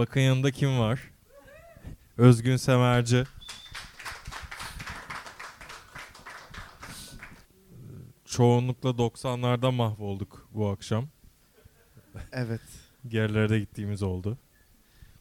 [0.00, 1.00] Bakın yanında kim var?
[2.18, 3.24] Özgün Semerci.
[8.24, 11.08] Çoğunlukla 90'larda mahvolduk bu akşam.
[12.32, 12.60] Evet.
[13.08, 14.38] Gerilerde gittiğimiz oldu.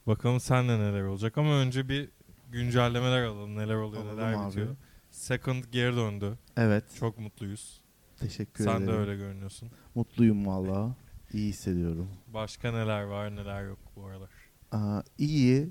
[0.08, 2.09] Bakalım senle neler olacak ama önce bir
[2.52, 3.55] güncellemeler alalım.
[3.58, 4.48] Neler oluyor, Alalım neler abi.
[4.50, 4.75] bitiyor.
[5.11, 6.38] Second geri döndü.
[6.58, 6.84] Evet.
[7.00, 7.81] Çok mutluyuz.
[8.20, 8.88] Teşekkür Sen ederim.
[8.88, 9.72] de öyle görünüyorsun.
[9.95, 10.95] Mutluyum valla.
[11.34, 12.09] İyi hissediyorum.
[12.27, 14.30] Başka neler var neler yok bu aralar.
[15.18, 15.70] İyi,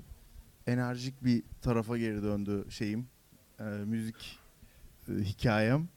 [0.67, 3.07] enerjik bir tarafa geri döndü şeyim.
[3.59, 4.39] Ee, müzik
[5.09, 5.87] e, hikayem.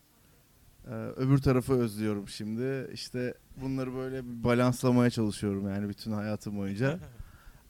[0.87, 2.91] Ee, öbür tarafı özlüyorum şimdi.
[2.93, 6.99] İşte bunları böyle bir balanslamaya çalışıyorum yani bütün hayatım boyunca.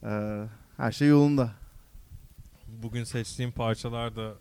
[0.77, 1.51] Her şey yolunda.
[2.67, 4.33] Bugün seçtiğim parçalar da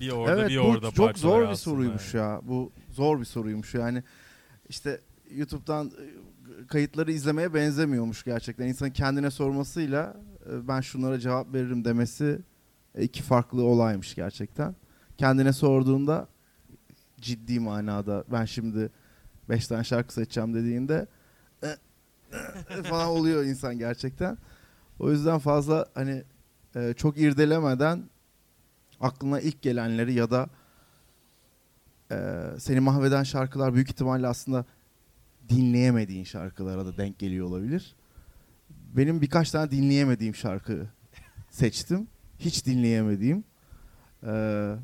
[0.00, 2.32] bir orada evet bir bu orada çok parçalar zor bir soruymuş yani.
[2.32, 2.40] ya.
[2.42, 4.02] Bu zor bir soruymuş yani.
[4.68, 6.04] İşte YouTube'dan e,
[6.68, 8.66] kayıtları izlemeye benzemiyormuş gerçekten.
[8.66, 10.16] İnsanın kendine sormasıyla
[10.50, 12.38] e, ben şunlara cevap veririm demesi
[12.94, 14.74] e, iki farklı olaymış gerçekten.
[15.18, 16.28] Kendine sorduğunda
[17.20, 18.90] ciddi manada ben şimdi
[19.48, 21.06] beş tane şarkı seçeceğim dediğinde
[21.62, 21.76] e,
[22.82, 24.38] falan oluyor insan gerçekten.
[24.98, 26.22] O yüzden fazla hani
[26.96, 28.02] çok irdelemeden
[29.00, 30.48] aklına ilk gelenleri ya da
[32.58, 34.64] seni mahveden şarkılar büyük ihtimalle aslında
[35.48, 37.94] dinleyemediğin şarkılara da denk geliyor olabilir.
[38.70, 40.86] Benim birkaç tane dinleyemediğim şarkı
[41.50, 42.06] seçtim.
[42.38, 43.44] Hiç dinleyemediğim,
[44.26, 44.74] e,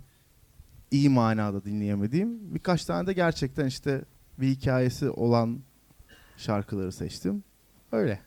[0.90, 2.54] iyi manada dinleyemediğim.
[2.54, 4.04] Birkaç tane de gerçekten işte
[4.40, 5.60] bir hikayesi olan
[6.36, 7.44] şarkıları seçtim.
[7.92, 8.20] Öyle.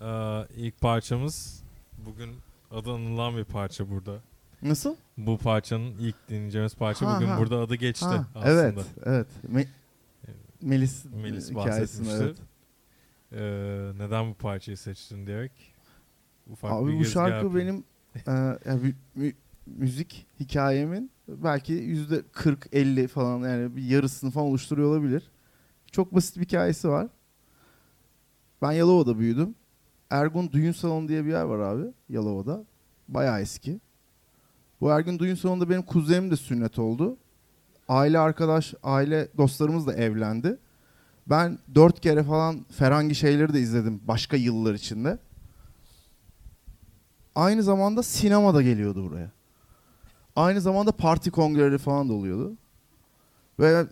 [0.00, 1.62] Ee, ilk parçamız
[2.06, 2.30] bugün
[2.70, 4.18] adı anılan bir parça burada.
[4.62, 4.94] Nasıl?
[5.18, 7.38] Bu parçanın ilk dinleyeceğimiz parça Ha, bugün ha.
[7.38, 8.50] burada adı geçti Ha, aslında.
[8.50, 9.26] Evet, evet.
[9.52, 9.66] Me-
[10.68, 12.24] Melis, Melis hikayesini bahsetmişti.
[12.24, 12.38] evet.
[13.32, 15.52] Ee, neden bu parçayı seçtin diyerek.
[16.50, 17.54] Ufak Abi bu şarkı yapayım.
[17.56, 17.84] benim
[18.26, 19.32] e, yani mü- mü-
[19.66, 25.22] müzik hikayemin belki yüzde 40-50 falan yani bir yarısını falan oluşturuyor olabilir.
[25.92, 27.08] Çok basit bir hikayesi var.
[28.62, 29.54] Ben Yalova'da büyüdüm.
[30.10, 32.64] Ergun Düğün Salonu diye bir yer var abi Yalova'da.
[33.08, 33.80] Bayağı eski.
[34.80, 37.16] Bu Ergun Düğün Salonu'nda benim kuzenim de sünnet oldu.
[37.88, 40.58] Aile arkadaş, aile dostlarımız da evlendi.
[41.26, 45.18] Ben dört kere falan Ferangi şeyleri de izledim başka yıllar içinde
[47.34, 49.30] aynı zamanda sinema da geliyordu buraya.
[50.36, 52.56] Aynı zamanda parti kongreleri falan da oluyordu.
[53.58, 53.86] Ve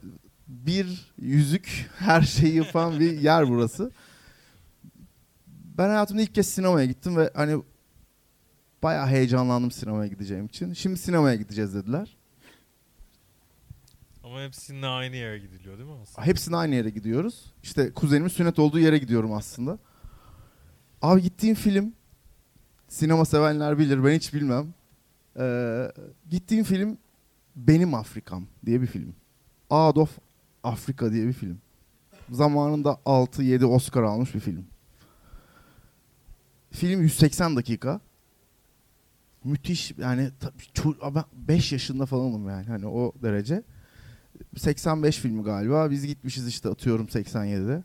[0.49, 3.91] bir yüzük her şeyi yapan bir yer burası.
[5.79, 7.63] Ben hayatımda ilk kez sinemaya gittim ve hani
[8.83, 10.73] bayağı heyecanlandım sinemaya gideceğim için.
[10.73, 12.17] Şimdi sinemaya gideceğiz dediler.
[14.33, 16.27] Ama hepsinin aynı yere gidiliyor değil mi aslında?
[16.27, 17.53] Hepsine aynı yere gidiyoruz.
[17.63, 19.79] İşte kuzenimin sünnet olduğu yere gidiyorum aslında.
[21.03, 21.95] Abi gittiğim film
[22.89, 24.75] sinema sevenler bilir ben hiç bilmem.
[25.39, 25.93] Ee,
[26.31, 26.99] gittiğim film
[27.57, 29.15] Benim Afrikam diye bir film.
[29.71, 30.19] Out of
[30.63, 31.59] Afrika diye bir film.
[32.31, 34.67] Zamanında 6-7 Oscar almış bir film.
[36.71, 38.01] Film 180 dakika.
[39.45, 40.31] Müthiş yani
[41.33, 43.63] 5 yaşında falanım yani hani o derece.
[44.57, 45.91] 85 filmi galiba.
[45.91, 47.83] Biz gitmişiz işte atıyorum 87'de.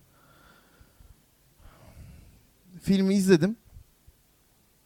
[2.81, 3.55] Filmi izledim.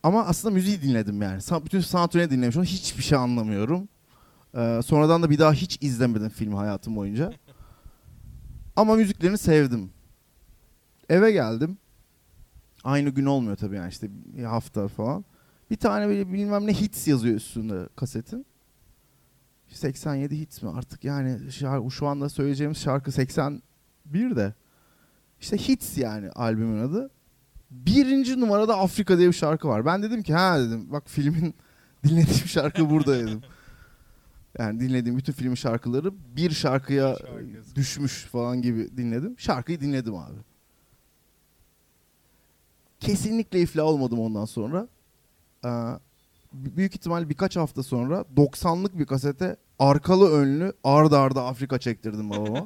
[0.03, 1.41] Ama aslında müziği dinledim yani.
[1.65, 2.63] Bütün soundtrack'ini dinlemişim.
[2.63, 3.89] Hiçbir şey anlamıyorum.
[4.55, 7.33] Ee, sonradan da bir daha hiç izlemedim filmi hayatım boyunca.
[8.75, 9.89] Ama müziklerini sevdim.
[11.09, 11.77] Eve geldim.
[12.83, 15.25] Aynı gün olmuyor tabii yani işte bir hafta falan.
[15.71, 18.45] Bir tane böyle bilmem ne hits yazıyor üstünde kasetin.
[19.75, 23.61] 87 hits mi artık yani şar- şu anda söyleyeceğimiz şarkı 81
[24.35, 24.53] de.
[25.41, 27.09] İşte hits yani albümün adı.
[27.71, 29.85] Birinci numarada Afrika diye bir şarkı var.
[29.85, 31.55] Ben dedim ki ha dedim bak filmin
[32.03, 33.41] dinlediğim şarkı burada dedim.
[34.59, 37.75] Yani dinlediğim bütün filmin şarkıları bir şarkıya Şarkısı.
[37.75, 39.35] düşmüş falan gibi dinledim.
[39.39, 40.37] Şarkıyı dinledim abi.
[42.99, 44.87] Kesinlikle iflah olmadım ondan sonra.
[45.65, 45.69] Ee,
[46.53, 52.65] büyük ihtimal birkaç hafta sonra 90'lık bir kasete arkalı önlü arda arda Afrika çektirdim babama.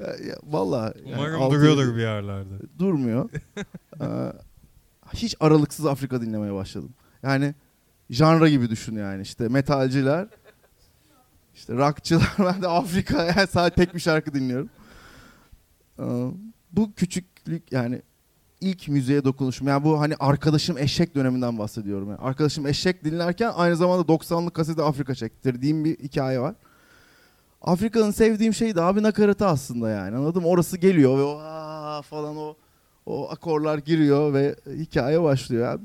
[0.00, 2.54] ya, ya, vallahi yani Umarım altı- duruyordur bir yerlerde.
[2.78, 3.30] durmuyor.
[4.00, 4.32] Ee,
[5.14, 6.90] hiç aralıksız Afrika dinlemeye başladım.
[7.22, 7.54] Yani
[8.10, 10.28] janra gibi düşün yani işte metalciler,
[11.54, 14.70] işte rockçılar ben de Afrika yani sadece tek bir şarkı dinliyorum.
[15.98, 16.02] Ee,
[16.72, 18.02] bu küçüklük yani
[18.62, 19.68] ilk müziğe dokunuşum.
[19.68, 22.08] Yani bu hani arkadaşım eşek döneminden bahsediyorum.
[22.10, 26.54] Yani arkadaşım eşek dinlerken aynı zamanda 90'lık kasete Afrika çektirdiğim bir hikaye var.
[27.62, 30.48] Afrika'nın sevdiğim şey de abi nakaratı aslında yani anladın mı?
[30.48, 32.56] Orası geliyor ve o "Aa" falan o
[33.06, 35.64] o akorlar giriyor ve hikaye başlıyor.
[35.64, 35.80] Yani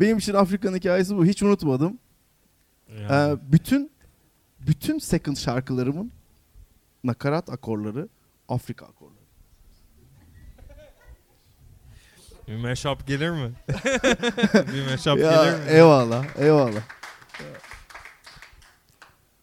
[0.00, 1.24] benim için Afrika'nın hikayesi bu.
[1.24, 1.98] Hiç unutmadım.
[2.88, 3.32] Yani.
[3.32, 3.90] Ee, bütün
[4.66, 6.12] bütün second şarkılarımın
[7.04, 8.08] nakarat akorları
[8.48, 9.26] Afrika akorları.
[12.48, 13.52] Bir mashup gelir mi?
[14.74, 15.64] bir mashup Ya, gelir mi?
[15.70, 16.80] eyvallah, eyvallah.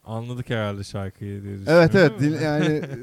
[0.05, 1.57] Anladık herhalde şarkıyı diye.
[1.67, 2.81] Evet evet din- yani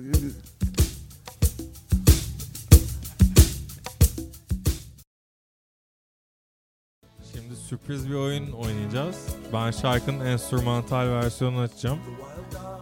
[7.32, 9.16] Şimdi sürpriz bir oyun oynayacağız.
[9.52, 11.98] Ben şarkının enstrümantal versiyonunu açacağım.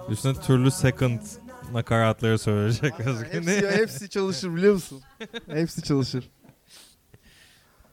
[0.08, 1.20] Üstüne türlü second
[1.72, 2.94] nakaratları söyleyecek
[3.32, 5.00] hepsi, hepsi çalışır biliyor musun?
[5.46, 6.30] Hepsi çalışır.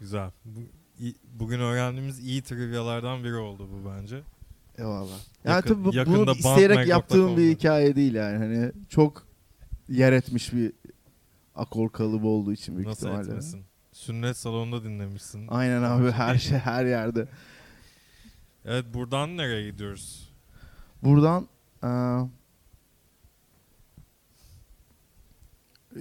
[0.06, 0.32] Güzel.
[0.46, 0.60] Bu,
[1.34, 4.22] bugün öğrendiğimiz iyi trivyalardan biri oldu bu bence.
[4.78, 5.20] Eyvallah.
[5.44, 8.38] Yani Yakın- tabii bu- bunu isteyerek yaptığım bir hikaye değil yani.
[8.38, 9.28] Hani çok
[9.90, 10.74] yer etmiş bir
[11.56, 13.30] akor kalıbı olduğu için büyük Nasıl ihtimalle.
[13.30, 13.64] etmesin?
[13.92, 15.48] Sünnet salonunda dinlemişsin.
[15.48, 17.28] Aynen abi her şey her yerde.
[18.66, 20.30] Evet buradan nereye gidiyoruz?
[21.04, 21.48] Buradan
[21.84, 22.30] eee,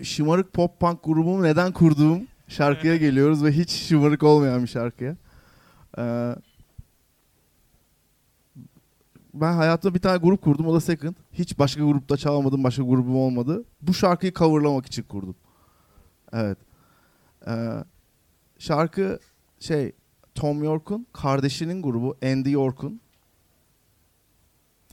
[0.04, 5.16] şımarık pop punk grubumu neden kurduğum şarkıya geliyoruz ve hiç şımarık olmayan bir şarkıya.
[5.98, 6.36] Eee,
[9.34, 11.14] ben hayatımda bir tane grup kurdum o da Second.
[11.32, 13.64] Hiç başka grupta çalmadım, başka grubum olmadı.
[13.82, 15.36] Bu şarkıyı coverlamak için kurdum.
[16.32, 16.58] Evet.
[17.46, 17.84] Eee,
[18.58, 19.18] şarkı
[19.60, 19.92] şey
[20.34, 23.00] Tom York'un kardeşinin grubu Andy York'un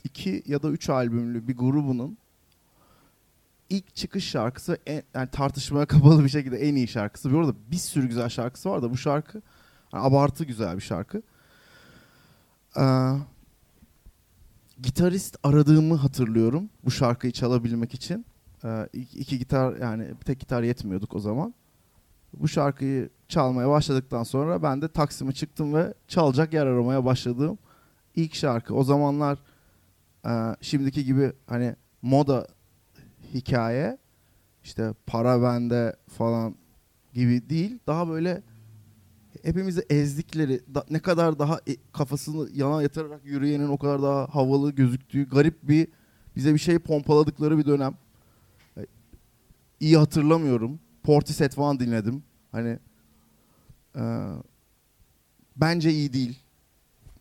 [0.04, 2.18] iki ya da üç albümlü bir grubunun
[3.72, 7.32] ilk çıkış şarkısı en, yani tartışmaya kapalı bir şekilde en iyi şarkısı.
[7.32, 9.42] Bu arada bir sürü güzel şarkısı var da bu şarkı
[9.92, 11.22] yani abartı güzel bir şarkı.
[12.76, 13.12] Ee,
[14.82, 18.26] gitarist aradığımı hatırlıyorum bu şarkıyı çalabilmek için.
[18.64, 21.54] Ee, iki gitar yani bir tek gitar yetmiyorduk o zaman.
[22.32, 27.58] Bu şarkıyı çalmaya başladıktan sonra ben de Taksim'e çıktım ve çalacak yer aramaya başladığım
[28.16, 28.74] ilk şarkı.
[28.74, 29.38] O zamanlar
[30.26, 32.46] e, şimdiki gibi hani moda
[33.34, 33.98] hikaye
[34.64, 36.54] işte para bende falan
[37.12, 37.78] gibi değil.
[37.86, 38.42] Daha böyle
[39.42, 44.72] hepimizi ezdikleri da- ne kadar daha e- kafasını yana yatırarak yürüyenin o kadar daha havalı
[44.72, 45.88] gözüktüğü garip bir
[46.36, 47.94] bize bir şey pompaladıkları bir dönem.
[48.76, 48.86] E,
[49.80, 50.80] iyi hatırlamıyorum.
[51.02, 52.22] Portishead falan dinledim.
[52.52, 52.78] Hani
[53.96, 54.02] e,
[55.56, 56.38] bence iyi değil.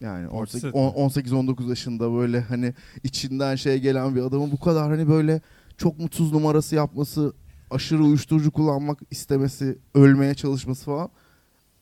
[0.02, 0.80] Yani Portishead mi?
[0.80, 2.74] 18-19 yaşında böyle hani
[3.04, 5.42] içinden şey gelen bir adamın bu kadar hani böyle
[5.78, 7.34] çok mutsuz numarası yapması,
[7.72, 11.10] aşırı uyuşturucu kullanmak istemesi, ölmeye çalışması falan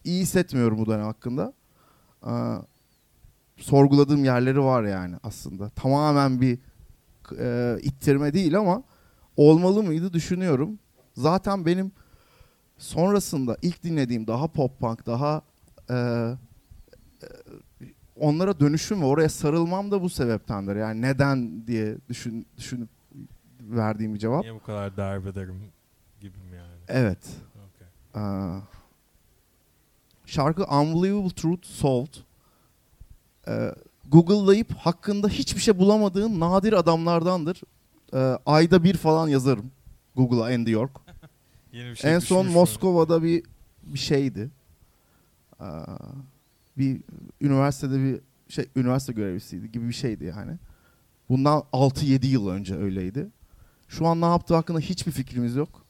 [0.04, 1.54] iyi hissetmiyorum bu dönem hakkında.
[2.26, 2.32] Ee,
[3.58, 5.70] sorguladığım yerleri var yani aslında.
[5.70, 6.60] Tamamen bir
[7.40, 8.84] e, ittirme değil ama
[9.38, 10.80] olmalı mıydı düşünüyorum.
[11.14, 11.92] Zaten benim
[12.78, 15.42] sonrasında ilk dinlediğim daha pop punk, daha
[15.90, 17.28] e, e,
[18.16, 20.76] onlara dönüşüm ve oraya sarılmam da bu sebeptendir.
[20.76, 22.90] Yani neden diye düşün, düşünüp
[23.70, 24.42] verdiğim bir cevap.
[24.42, 25.60] Niye bu kadar derbederim
[26.20, 26.74] gibim yani.
[26.88, 27.20] Evet.
[27.56, 27.88] Okey.
[28.24, 28.60] Aa,
[30.26, 32.14] şarkı Unbelievable Truth Solved.
[33.48, 33.76] Ee,
[34.12, 37.62] Google'layıp hakkında hiçbir şey bulamadığın nadir adamlardandır.
[38.14, 39.72] Ee, ayda bir falan yazarım.
[40.16, 40.92] Google'a Andy York.
[41.72, 42.48] Yeni bir şey en son?
[42.48, 43.44] Moskova'da bir
[43.84, 44.50] bir şeydi.
[45.60, 45.86] Aa,
[46.78, 47.02] bir
[47.42, 48.22] üniversitede bir
[48.54, 50.58] şey üniversite görevlisiydi gibi bir şeydi yani.
[51.30, 53.28] Bundan 6-7 yıl önce öyleydi.
[53.90, 55.86] Şu an ne yaptığı hakkında hiçbir fikrimiz yok.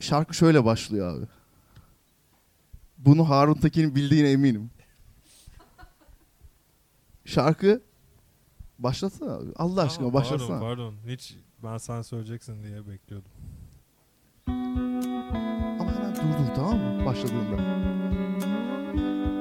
[0.00, 1.26] Şarkı şöyle başlıyor abi.
[2.98, 4.70] Bunu Harun Tekin'in bildiğine eminim.
[7.24, 7.82] Şarkı
[8.78, 9.52] başlasana abi.
[9.56, 10.60] Allah aşkına Tamam, başlasana.
[10.60, 10.94] Pardon pardon.
[11.12, 13.30] Hiç ben sen söyleyeceksin diye bekliyordum.
[15.80, 17.06] Ama hemen durdur tamam mı?
[17.06, 17.56] Başladığında.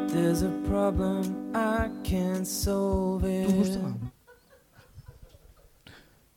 [0.08, 1.24] There's a problem
[1.56, 3.50] I can't solve it.
[3.50, 4.03] Durdursana abi.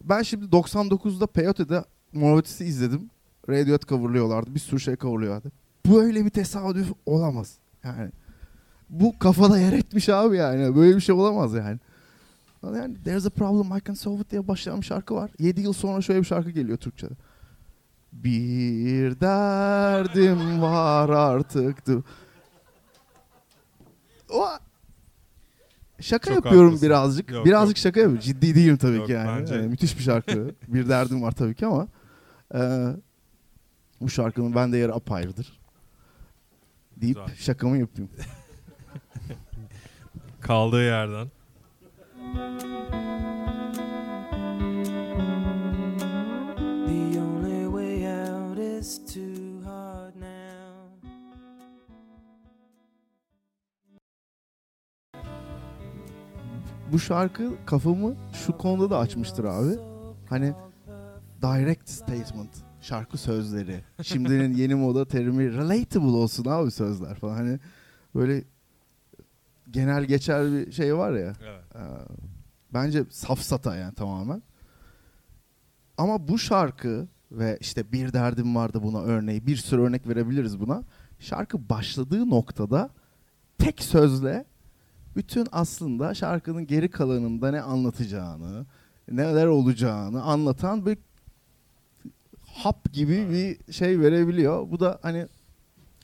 [0.09, 3.11] Ben şimdi 99'da Peyote'de Mor ve Ötesi izledim.
[3.49, 4.55] Radiohead coverlıyorlardı.
[4.55, 5.53] Bir sürü şey coverlıyorlardı.
[5.87, 7.59] Bu öyle bir tesadüf olamaz.
[7.85, 8.11] Yani
[8.91, 10.77] bu kafada yer etmiş abi yani.
[10.77, 11.79] Böyle bir şey olamaz yani.
[12.63, 15.31] Yani There's a problem I can solve it diye başlayan bir şarkı var.
[15.39, 17.15] 7 yıl sonra şöyle bir şarkı geliyor Türkçe'de.
[18.13, 21.77] Bir derdim var artık.
[24.31, 24.47] O
[26.01, 26.89] Şaka Çok yapıyorum haklısın.
[26.89, 27.31] birazcık.
[27.31, 27.83] Yok, birazcık yok.
[27.83, 28.25] şaka yapıyorum.
[28.25, 29.41] Ciddi değilim tabii yok, ki yani.
[29.41, 29.55] Bence...
[29.55, 29.69] yani.
[29.69, 30.55] Müthiş bir şarkı.
[30.69, 31.89] bir derdim var tabii ki ama
[32.55, 32.61] e,
[34.01, 35.59] bu şarkının bende yeri apayrıdır.
[36.97, 37.37] Deyip Güzel.
[37.37, 38.11] şakamı yapayım.
[40.41, 41.29] Kaldığı yerden.
[46.87, 49.21] The only way out is to
[56.93, 59.79] bu şarkı kafamı şu konuda da açmıştır abi.
[60.29, 60.55] Hani
[61.43, 62.51] direct statement
[62.81, 63.85] şarkı sözleri.
[64.03, 67.35] Şimdinin yeni moda terimi relatable olsun abi sözler falan.
[67.35, 67.59] Hani
[68.15, 68.45] böyle
[69.71, 71.33] genel geçer bir şey var ya.
[71.43, 71.65] Evet.
[71.75, 71.81] Ee,
[72.75, 74.43] bence safsata yani tamamen.
[75.99, 80.83] Ama bu şarkı ve işte bir derdim vardı buna örneği bir sürü örnek verebiliriz buna.
[81.19, 82.91] Şarkı başladığı noktada
[83.59, 84.45] tek sözle
[85.17, 88.67] bütün aslında şarkının geri kalanında ne anlatacağını,
[89.11, 90.99] neler olacağını anlatan bir
[92.47, 94.71] hap gibi bir şey verebiliyor.
[94.71, 95.27] Bu da hani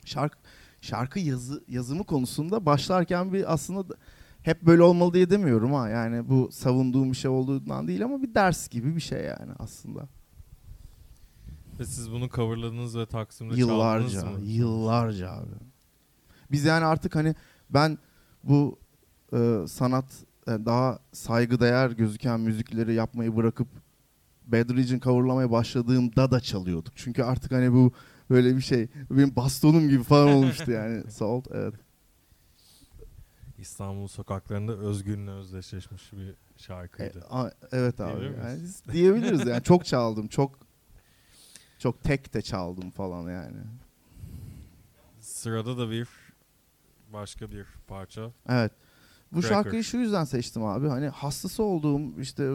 [0.05, 0.37] şarkı
[0.81, 3.95] şarkı yazı yazımı konusunda başlarken bir aslında da-
[4.41, 5.89] hep böyle olmalı diye demiyorum ha.
[5.89, 10.07] Yani bu savunduğum bir şey olduğundan değil ama bir ders gibi bir şey yani aslında.
[11.79, 14.45] Ve siz bunu coverladınız ve Taksim'de Yıllarca, çaldınız mı?
[14.45, 15.49] yıllarca abi.
[16.51, 17.35] Biz yani artık hani
[17.69, 17.97] ben
[18.43, 18.79] bu
[19.33, 20.05] e, sanat
[20.47, 23.67] e, daha saygıdeğer gözüken müzikleri yapmayı bırakıp
[24.47, 26.93] Bad Religion coverlamaya başladığımda da çalıyorduk.
[26.97, 27.91] Çünkü artık hani bu
[28.29, 31.03] böyle bir şey benim bastonum gibi falan olmuştu yani.
[31.11, 31.73] Salt evet.
[33.57, 37.25] İstanbul sokaklarında özgünle özdeşleşmiş bir E, şarkıydı.
[37.29, 38.23] a- evet abi.
[38.25, 38.59] Yani
[38.91, 40.27] diyebiliriz yani çok çaldım.
[40.27, 40.59] Çok
[41.79, 43.57] çok tek de çaldım falan yani.
[45.21, 46.07] Sırada da bir
[47.13, 48.31] başka bir parça.
[48.49, 48.71] Evet.
[49.33, 49.55] Bu Cracker.
[49.55, 50.87] şarkıyı şu yüzden seçtim abi.
[50.87, 52.49] Hani hastası olduğum işte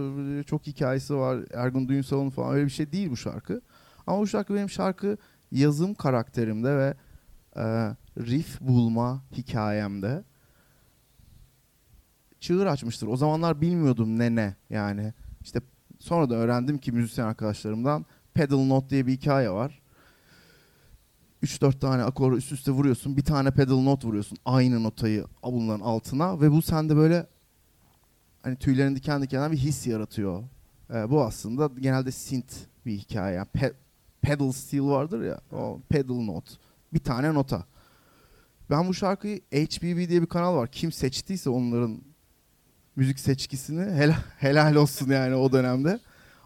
[0.47, 1.41] çok hikayesi var.
[1.55, 3.61] Ergun Düğünsal'ın falan öyle bir şey değil bu şarkı.
[4.07, 5.17] Ama bu şarkı benim şarkı
[5.53, 6.95] yazım karakterimde ve
[7.57, 7.63] e,
[8.19, 10.25] riff bulma hikayemde
[12.41, 13.07] çığır açmıştır.
[13.07, 15.13] O zamanlar bilmiyordum ne ne yani.
[15.43, 15.61] İşte
[15.99, 19.83] sonra da öğrendim ki müzisyen arkadaşlarımdan pedal note diye bir hikaye var.
[21.43, 23.17] 3-4 tane akor üst üste vuruyorsun.
[23.17, 24.39] Bir tane pedal note vuruyorsun.
[24.45, 27.27] Aynı notayı bunların altına ve bu sende böyle
[28.43, 30.43] hani tüylerin diken diken bir his yaratıyor.
[30.95, 32.55] Ee, bu aslında genelde synth
[32.87, 33.37] bir hikaye.
[33.37, 33.75] Yani pe-
[34.21, 35.41] pedal steel vardır ya.
[35.53, 36.51] O pedal note.
[36.95, 37.65] Bir tane nota.
[38.71, 40.69] Ben bu şarkıyı HBB diye bir kanal var.
[40.73, 42.01] Kim seçtiyse onların
[42.97, 46.01] müzik seçkisini helal, helal olsun yani o dönemde.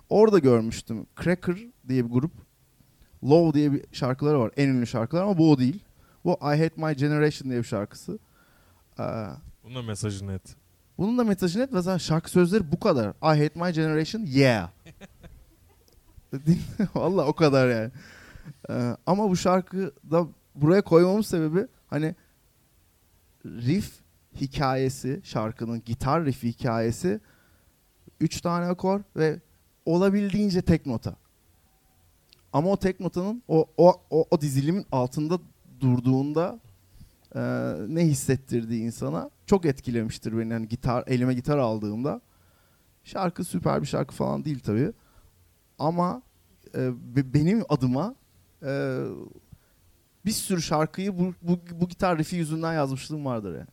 [0.08, 1.06] Orada görmüştüm.
[1.22, 1.56] Cracker
[1.88, 2.32] diye bir grup.
[3.24, 4.50] Love diye bir şarkıları var.
[4.56, 5.80] En ünlü şarkılar ama bu o değil.
[6.24, 8.18] Bu I Hate My Generation diye bir şarkısı.
[8.98, 9.02] Ee,
[9.64, 10.42] Bunun da mesajı net.
[10.98, 13.08] bunun da mesajı net ve zaten şarkı sözleri bu kadar.
[13.08, 14.70] I Hate My Generation, yeah.
[16.94, 17.90] Valla o kadar yani.
[18.70, 22.14] Ee, ama bu şarkı da buraya koymamın sebebi hani
[23.46, 23.92] riff
[24.40, 27.20] hikayesi, şarkının gitar riff hikayesi
[28.20, 29.40] üç tane akor ve
[29.86, 31.16] olabildiğince tek nota.
[32.52, 35.38] Ama o tek notanın o, o, o, o dizilimin altında
[35.80, 36.60] durduğunda
[37.34, 37.40] e,
[37.88, 40.52] ne hissettirdiği insana çok etkilemiştir beni.
[40.52, 42.20] Yani gitar elime gitar aldığımda
[43.04, 44.92] şarkı süper bir şarkı falan değil tabii.
[45.78, 46.22] Ama
[46.74, 48.14] e, be- benim adıma
[48.62, 49.00] e,
[50.26, 53.66] bir sürü şarkıyı bu, bu, bu gitar riffi yüzünden yazmışlığım vardır yani.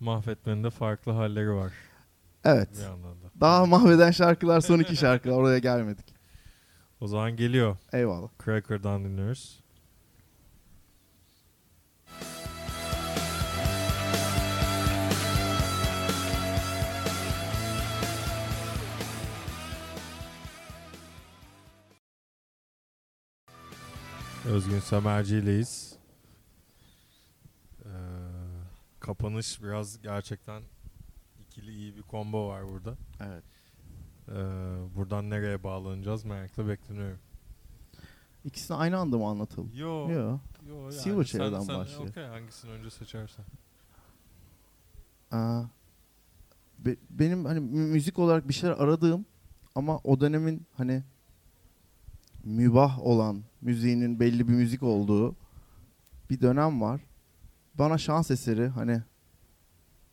[0.00, 1.72] Mahvetmenin de farklı halleri var
[2.44, 2.68] Evet.
[2.78, 3.30] bir yandan da.
[3.40, 5.30] Daha mahveden şarkılar son iki şarkı.
[5.32, 6.19] Oraya gelmedik.
[7.00, 7.76] O zaman geliyor.
[7.92, 8.28] Eyvallah.
[8.44, 9.60] Cracker'dan dinliyoruz.
[24.46, 25.96] Özgün Semerci'yleyiz.
[27.84, 27.88] Ee,
[29.00, 30.62] kapanış biraz gerçekten
[31.40, 32.96] ikili iyi bir combo var burada.
[33.20, 33.49] Evet.
[34.30, 34.34] Ee,
[34.96, 37.18] buradan nereye bağlanacağız merakla bekleniyorum.
[38.44, 39.70] İkisini aynı anda mı anlatalım?
[39.74, 40.10] Yo.
[40.10, 40.40] Yok.
[40.68, 40.92] Yo yani
[41.64, 42.10] sen, başlıyor.
[42.10, 43.44] Okey hangisini önce seçersen.
[45.30, 45.62] Aa,
[46.78, 49.24] be- benim hani mü- müzik olarak bir şeyler aradığım
[49.74, 51.02] ama o dönemin hani
[52.44, 55.34] mübah olan müziğinin belli bir müzik olduğu
[56.30, 57.00] bir dönem var.
[57.74, 59.02] Bana şans eseri hani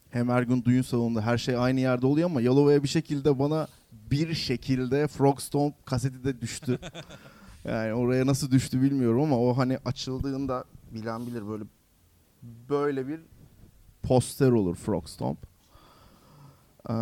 [0.10, 4.34] hem Ergun Duyun salonunda her şey aynı yerde oluyor ama Yalova'ya bir şekilde bana bir
[4.34, 6.80] şekilde Frogstomp kaseti de düştü.
[7.66, 11.64] yani oraya nasıl düştü bilmiyorum ama o hani açıldığında bilen bilir böyle
[12.70, 13.20] böyle bir
[14.04, 15.38] poster olur Frogstomp.
[16.90, 16.94] Ee,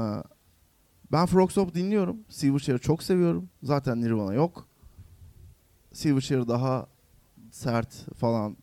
[1.12, 2.18] ben Frogstomp dinliyorum.
[2.30, 3.50] Silverchair'ı çok seviyorum.
[3.64, 4.68] Zaten Nirvana yok.
[5.94, 6.88] Silverchair daha
[7.52, 8.58] sert falan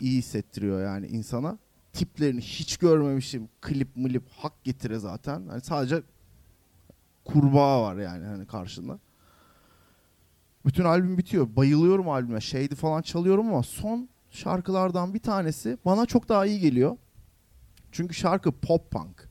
[0.00, 1.58] iyi hissettiriyor yani insana.
[1.92, 3.48] Tiplerini hiç görmemişim.
[3.60, 5.48] Klip milip hak getire zaten.
[5.48, 6.02] Hani sadece
[7.24, 8.98] kurbağa var yani hani karşında.
[10.66, 11.56] Bütün albüm bitiyor.
[11.56, 12.40] Bayılıyorum albüme.
[12.40, 16.96] Şeydi falan çalıyorum ama son şarkılardan bir tanesi bana çok daha iyi geliyor.
[17.92, 19.28] Çünkü şarkı pop punk.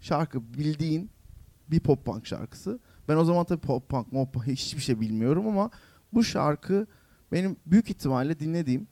[0.00, 1.10] şarkı bildiğin
[1.70, 2.78] bir pop punk şarkısı.
[3.08, 5.70] Ben o zaman tabii pop punk, pop punk hiçbir şey bilmiyorum ama
[6.12, 6.86] bu şarkı
[7.32, 8.88] benim büyük ihtimalle dinlediğim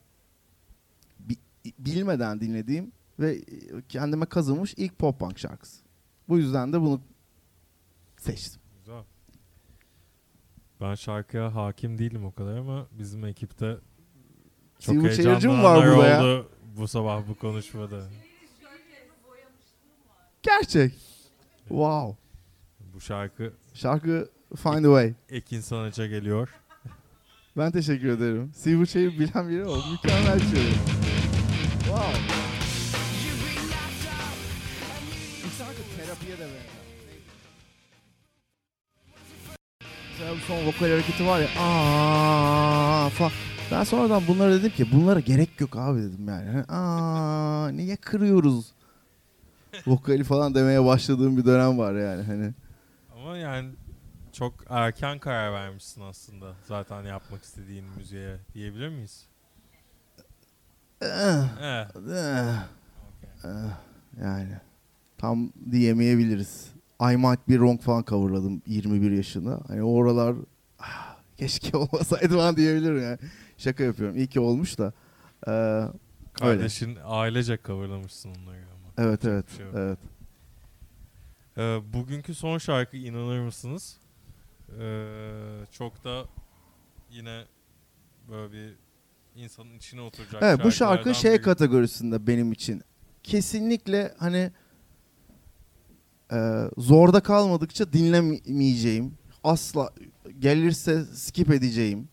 [1.21, 3.45] bi- bilmeden dinlediğim ve
[3.89, 5.83] kendime kazınmış ilk pop punk şarkısı.
[6.29, 7.01] Bu yüzden de bunu
[8.23, 8.61] seçtim.
[8.79, 9.03] Güzel.
[10.81, 13.77] Ben şarkıya hakim değilim o kadar ama bizim ekipte
[14.79, 16.23] çok Çayırcı mı var heyecanlananlar burada ya?
[16.23, 18.03] oldu bu sabah bu konuşmada.
[20.43, 20.93] Gerçek.
[21.69, 22.17] Wow.
[22.95, 25.15] Bu şarkı Şarkı Find a Way.
[25.29, 26.49] Ekin Sanat'a geliyor.
[27.57, 28.53] Ben teşekkür ederim.
[28.55, 29.85] Silver Çayır bilen biri oldu.
[29.93, 30.73] Mükemmel şey.
[31.79, 32.19] Wow.
[35.45, 36.88] Bu şarkı terapiye de benzer.
[40.19, 41.49] Mesela bu son vokal hareketi var ya.
[41.59, 43.33] Aa falan.
[43.71, 46.51] Ben sonradan bunlara dedim ki bunlara gerek yok abi dedim yani.
[46.51, 48.73] Hani, Aa niye kırıyoruz?
[49.87, 52.53] Vokali falan demeye başladığım bir dönem var yani hani.
[53.15, 53.71] Ama yani
[54.33, 56.55] çok erken karar vermişsin aslında.
[56.69, 59.25] Zaten yapmak istediğin müziğe diyebilir miyiz?
[61.03, 61.07] Eh,
[61.63, 61.87] Eh.
[61.97, 62.57] eh.
[63.09, 63.31] okey.
[63.45, 63.71] Eh,
[64.23, 64.53] yani
[65.19, 66.78] tam diyemeyebiliriz.
[67.01, 69.61] I Might Be Wrong falan coverladım 21 yaşında.
[69.69, 70.37] Hani o oralar
[70.79, 73.19] ah, keşke olmasaydı falan diyebilirim yani.
[73.57, 74.17] Şaka yapıyorum.
[74.17, 74.93] İyi ki olmuş da.
[75.47, 75.91] Ee, öyle.
[76.33, 78.93] Kardeşin ailecek coverlamışsın onları ama.
[79.09, 79.47] Evet Yapacak evet.
[79.51, 79.75] bir şey yok.
[79.79, 79.99] evet.
[81.59, 83.97] Ee, bugünkü son şarkı inanır mısınız?
[84.81, 85.07] Ee,
[85.73, 86.25] çok da
[87.11, 87.45] yine
[88.31, 88.75] böyle bir
[89.35, 91.43] insanın içine oturacak Evet bu şarkı şey biri.
[91.43, 92.83] kategorisinde benim için.
[93.23, 94.53] Kesinlikle hani
[96.33, 99.15] e, zorda kalmadıkça dinlemeyeceğim.
[99.45, 99.91] Asla
[100.39, 102.09] gelirse skip edeceğim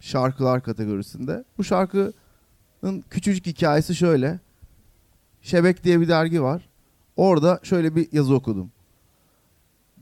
[0.00, 1.44] şarkılar kategorisinde.
[1.58, 4.40] Bu şarkının küçücük hikayesi şöyle.
[5.42, 6.68] Şebek diye bir dergi var.
[7.16, 8.70] Orada şöyle bir yazı okudum.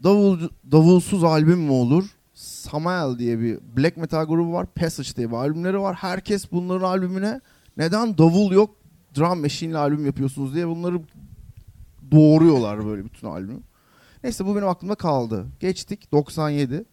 [0.03, 0.39] Davul,
[0.73, 2.05] davulsuz albüm mü olur?
[2.35, 4.67] Samael diye bir black metal grubu var.
[4.67, 5.95] Passage diye bir albümleri var.
[5.95, 7.41] Herkes bunların albümüne
[7.77, 8.77] neden davul yok
[9.17, 11.01] drum machine ile albüm yapıyorsunuz diye bunları
[12.11, 13.61] doğuruyorlar böyle bütün albümü.
[14.25, 15.47] Neyse bu benim aklımda kaldı.
[15.61, 16.85] Geçtik 97.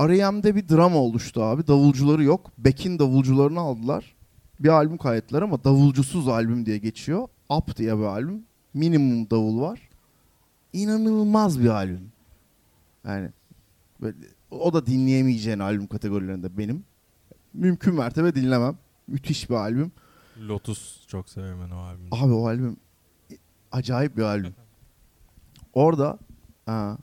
[0.00, 1.66] R.E.M'de bir drama oluştu abi.
[1.66, 2.50] Davulcuları yok.
[2.58, 4.14] Beck'in davulcularını aldılar.
[4.60, 7.28] Bir albüm kayıtlar ama davulcusuz albüm diye geçiyor.
[7.48, 8.42] Up diye bir albüm.
[8.74, 9.88] Minimum davul var.
[10.72, 12.12] İnanılmaz bir albüm.
[13.04, 13.30] Yani
[14.00, 14.16] böyle,
[14.50, 16.84] o da dinleyemeyeceğin albüm kategorilerinde benim.
[17.54, 18.78] Mümkün mertebe dinlemem.
[19.08, 19.92] Müthiş bir albüm.
[20.40, 22.08] Lotus çok severim ben o albümü.
[22.12, 22.76] Abi o albüm
[23.72, 24.54] acayip bir albüm.
[25.72, 26.18] Orada
[26.66, 26.96] aa,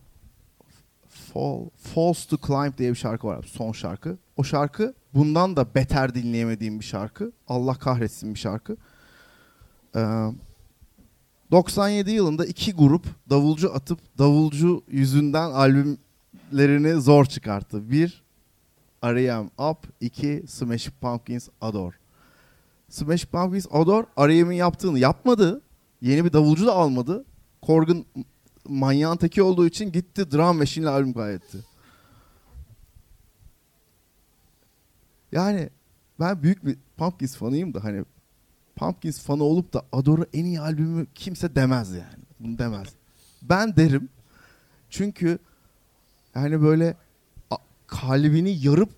[1.10, 3.38] Fall, Falls to Climb diye bir şarkı var.
[3.38, 4.18] abi, Son şarkı.
[4.38, 7.32] O şarkı bundan da beter dinleyemediğim bir şarkı.
[7.48, 8.78] Allah kahretsin bir şarkı.
[9.96, 10.32] Ee,
[11.52, 17.92] 97 yılında iki grup davulcu atıp davulcu yüzünden albümlerini zor çıkarttı.
[17.92, 18.24] Bir
[19.04, 19.50] R.E.M.
[19.70, 21.96] Up, iki Smashing Pumpkins Adore.
[22.92, 25.62] Smash Pumpkins Adore R.E.M'in yaptığını yapmadı.
[26.02, 27.26] Yeni bir davulcu da almadı.
[27.62, 28.06] Korgun
[28.68, 31.58] manyağın teki olduğu için gitti drum machine'le albüm kaydetti.
[35.32, 35.70] Yani
[36.20, 38.04] ben büyük bir Pumpkins fanıyım da hani
[38.76, 42.24] Pumpkins fanı olup da Adore'u en iyi albümü kimse demez yani.
[42.40, 42.88] Bunu demez.
[43.42, 44.10] Ben derim.
[44.90, 45.40] Çünkü
[46.36, 46.98] yani böyle
[47.88, 48.90] kalbini yarıp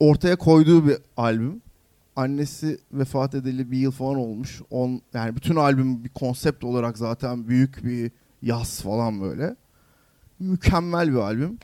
[0.00, 1.62] ortaya koyduğu bir albüm.
[2.16, 4.62] Annesi vefat edeli bir yıl falan olmuş.
[4.70, 9.56] On, yani bütün albüm bir konsept olarak zaten büyük bir yaz falan böyle.
[10.38, 11.58] Mükemmel bir albüm.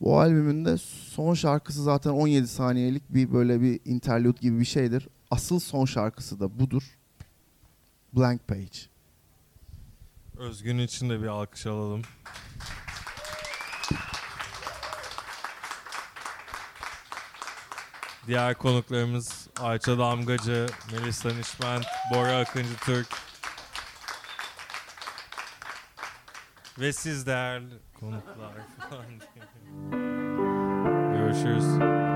[0.00, 5.08] Bu albümün de son şarkısı zaten 17 saniyelik bir böyle bir interlude gibi bir şeydir.
[5.30, 6.98] Asıl son şarkısı da budur.
[8.16, 8.78] Blank Page.
[10.38, 12.02] Özgün için de bir alkış alalım.
[18.28, 23.06] Diğer konuklarımız Ayça Damgacı, Melisa Nişment, Bora Akıncı Türk.
[26.78, 28.52] Ve siz değerli konuklar
[28.90, 29.04] falan.
[31.12, 32.07] Görüşürüz.